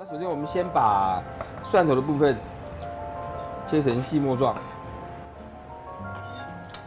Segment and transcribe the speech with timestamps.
[0.00, 1.20] 那首先我们先把
[1.64, 2.38] 蒜头的部分
[3.68, 4.54] 切成细末状，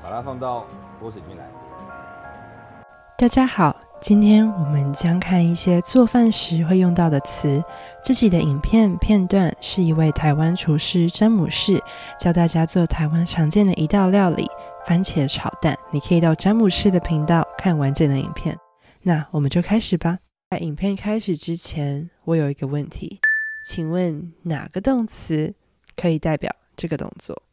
[0.00, 0.64] 把它放到
[1.00, 1.44] 锅子里面来。
[3.18, 7.60] 大家好，今天我们将看一些做饭时会用到的词。
[8.00, 11.82] 这集的影片片段是一位台湾厨师詹姆士
[12.16, 14.48] 教大家做台湾常见的一道料理——
[14.86, 15.76] 番茄炒蛋。
[15.90, 18.56] 你可以到詹姆士的频道看完整的影片。
[19.02, 20.18] 那我们就开始吧。
[20.50, 23.20] 在影片开始之前，我有一个问题，
[23.64, 25.54] 请问哪个动词
[25.94, 27.44] 可以代表这个动作？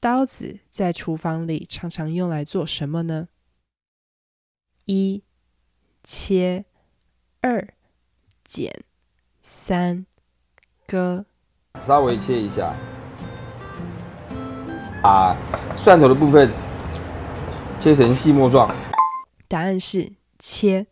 [0.00, 3.28] 刀子在厨房里常常用来做什么呢？
[4.86, 5.22] 一、
[6.02, 6.64] 切；
[7.42, 7.68] 二、
[8.44, 8.72] 剪；
[9.40, 10.04] 三、
[10.84, 11.24] 割。
[11.86, 12.76] 稍微切一下，
[15.00, 15.36] 把
[15.76, 16.50] 蒜头的部分
[17.80, 18.74] 切成细末状。
[19.46, 20.88] 答案是切。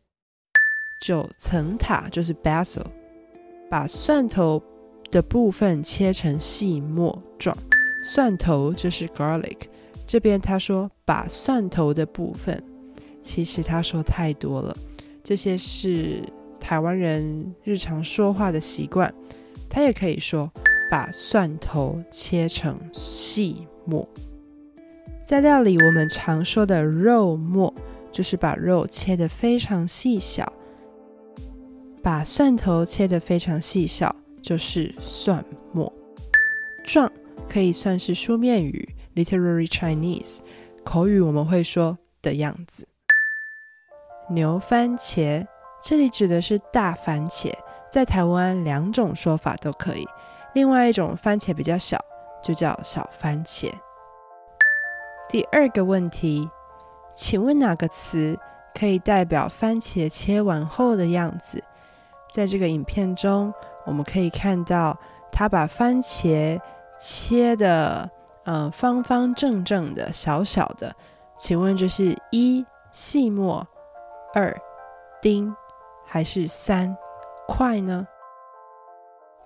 [1.01, 2.85] 九层塔就是 basil，
[3.71, 4.63] 把蒜头
[5.11, 7.57] 的部分切成细末状。
[8.05, 9.57] 蒜头就是 garlic，
[10.07, 12.63] 这边他说把蒜头的部分，
[13.23, 14.77] 其实他说太多了，
[15.23, 16.23] 这些是
[16.59, 19.13] 台湾人日常说话的习惯。
[19.69, 20.51] 他也可以说
[20.91, 24.09] 把蒜头切成细末。
[25.25, 27.73] 在料理我们常说的肉末，
[28.11, 30.53] 就是把肉切得非常细小。
[32.03, 35.93] 把蒜头切得非常细小，就是蒜末。
[36.87, 37.11] 状
[37.49, 40.41] 可以算是书面语 （literary Chinese），
[40.83, 42.89] 口语我们会说的样子。
[44.31, 45.47] 牛番茄，
[45.83, 47.53] 这里指的是大番茄，
[47.91, 50.07] 在台湾两种说法都可以。
[50.55, 51.99] 另外一种番茄比较小，
[52.43, 53.71] 就叫小番茄。
[55.29, 56.49] 第二个问题，
[57.15, 58.39] 请问哪个词
[58.75, 61.63] 可以代表番茄切完后的样子？
[62.33, 63.53] 在这个影片中，
[63.85, 64.97] 我们可以看到
[65.33, 66.61] 他把番茄
[66.99, 68.09] 切的，
[68.45, 70.95] 呃，方方正正的、小小的。
[71.37, 73.67] 请问这是一细末、
[74.35, 74.57] 二
[75.21, 75.55] 丁
[76.07, 76.97] 还是三
[77.49, 78.07] 块呢？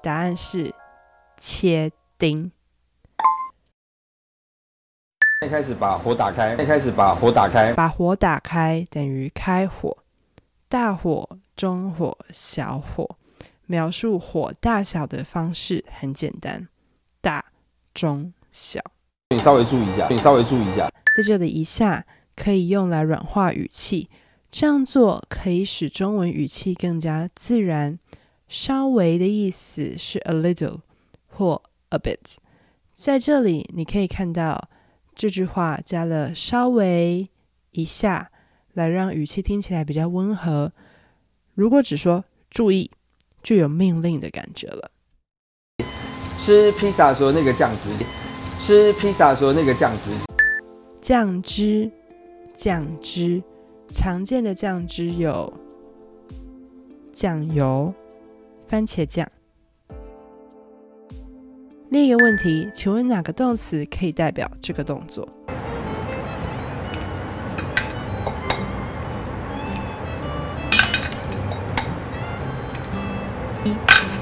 [0.02, 0.74] 答案是
[1.36, 2.50] 切丁。
[5.50, 9.96] 开始把火打开，开始把火打开，把火打开等于开火，
[10.68, 11.38] 大火。
[11.56, 13.16] 中火、小火，
[13.66, 16.66] 描述火大小的方式很简单，
[17.20, 17.44] 大、
[17.94, 18.80] 中、小。
[19.30, 22.04] 你稍微注意一下，你稍微注意一下，在这里一下
[22.34, 24.10] 可以用来软化语气，
[24.50, 28.00] 这样做可以使中文语气更加自然。
[28.48, 30.80] 稍微的意思是 a little
[31.28, 32.34] 或 a bit，
[32.92, 34.68] 在这里你可以看到
[35.14, 37.30] 这句话加了稍微
[37.70, 38.32] 一下，
[38.74, 40.70] 来让语气听起来比较温和。
[41.54, 42.90] 如果只说注意，
[43.42, 44.90] 就有命令的感觉了。
[46.38, 48.04] 吃披萨的时候那个酱汁，
[48.60, 50.10] 吃披萨的时候那个酱汁，
[51.00, 51.90] 酱汁，
[52.54, 53.42] 酱汁，
[53.90, 55.52] 常见的酱汁有
[57.12, 57.94] 酱油、
[58.68, 59.26] 番茄酱。
[61.90, 65.28] 另一个问题，请问哪个动词可以代表这个动作？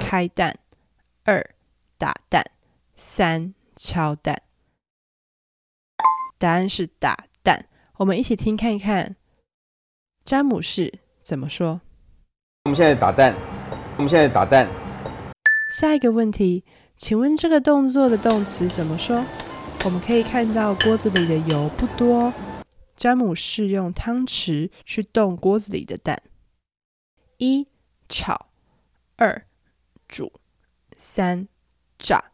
[0.00, 0.58] 开蛋，
[1.24, 1.54] 二
[1.96, 2.44] 打蛋，
[2.94, 4.42] 三敲蛋。
[6.38, 7.66] 答案是打蛋。
[7.98, 9.16] 我们一起听看一看，
[10.24, 11.80] 詹姆士怎么说？
[12.64, 13.34] 我们现在打蛋。
[13.96, 14.68] 我们现在打蛋。
[15.72, 16.64] 下一个问题，
[16.96, 19.24] 请问这个动作的动词怎么说？
[19.84, 22.32] 我们可以看到锅子里的油不多，
[22.96, 26.22] 詹姆士用汤匙去动锅子里的蛋。
[27.38, 27.66] 一
[28.08, 28.46] 炒，
[29.16, 29.46] 二。
[30.08, 30.30] 煮
[30.98, 31.48] 三
[31.98, 32.32] 炸，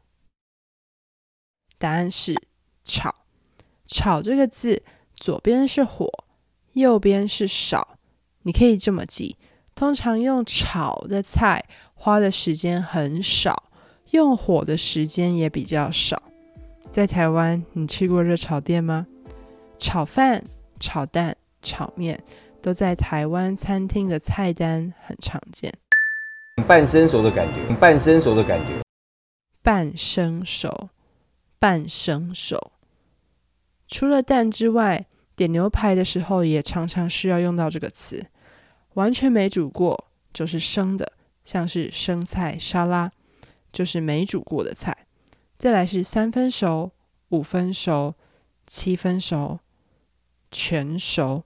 [1.79, 2.35] 答案是
[2.85, 3.15] 炒。
[3.87, 4.83] 炒这个字，
[5.15, 6.11] 左边是火，
[6.73, 7.97] 右边是少。
[8.43, 9.37] 你可以这么记：
[9.77, 13.71] 通常用炒的菜花的时间很少，
[14.11, 16.21] 用火的时间也比较少。
[16.91, 19.07] 在台湾，你去过热炒店吗？
[19.79, 20.45] 炒饭、
[20.81, 22.21] 炒蛋、炒面
[22.61, 25.73] 都在台湾餐厅的菜单很常见。
[26.67, 28.83] 半生熟的感觉，半生熟的感觉，
[29.63, 30.91] 半生熟，
[31.59, 32.73] 半生熟。
[33.87, 35.07] 除了蛋之外，
[35.37, 38.27] 点牛排的时候也常常需要用到这个词。
[38.95, 41.13] 完全没煮过就是生的，
[41.45, 43.13] 像是生菜沙拉，
[43.73, 45.07] 就是没煮过的菜。
[45.57, 46.91] 再来是三分熟、
[47.29, 48.15] 五分熟、
[48.67, 49.61] 七分熟、
[50.51, 51.45] 全熟。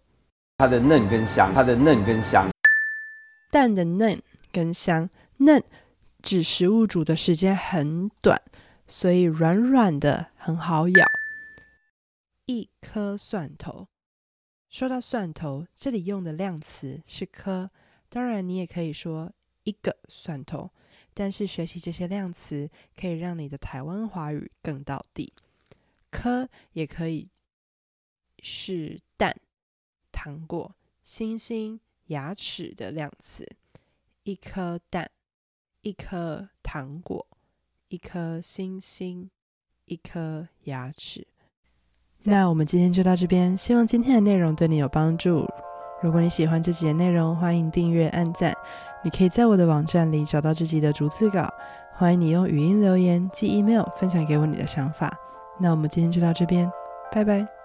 [0.58, 2.48] 它的嫩跟香，它的嫩跟香，
[3.50, 4.20] 蛋的嫩。
[4.52, 5.08] 跟香
[5.38, 5.64] 嫩
[6.22, 8.40] 指食物煮的时间很短，
[8.86, 11.06] 所以软软的，很好咬。
[12.46, 13.88] 一颗蒜头。
[14.68, 17.70] 说到蒜头，这里用的量词是颗，
[18.08, 19.32] 当然你也可以说
[19.64, 20.70] 一个蒜头。
[21.14, 25.32] 但是学习这些量词，可以让你的台湾华语更到地。
[26.10, 27.28] 颗也可以
[28.42, 29.38] 是蛋、
[30.10, 33.46] 糖果、星星、牙齿的量词。
[34.24, 35.10] 一颗蛋，
[35.80, 37.26] 一颗糖果，
[37.88, 39.30] 一颗星星，
[39.86, 41.26] 一颗牙齿。
[42.24, 45.44] 那我们今天就到这边，希望今天的内容对你有帮助。
[46.00, 48.54] 如果你喜欢这集的内容，欢迎订阅、按赞。
[49.02, 51.48] 你可以在我的网站里找到这集的逐字稿。
[51.92, 55.12] 欢迎你用语音留言、寄 email 分享给我你的想法。
[55.60, 56.70] 那我们今天就到这边，
[57.10, 57.61] 拜拜。